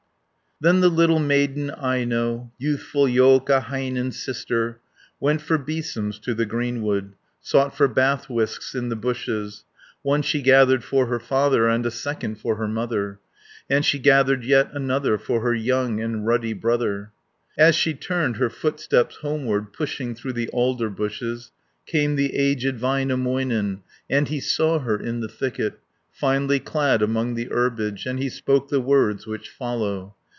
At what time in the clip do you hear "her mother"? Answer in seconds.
12.57-13.17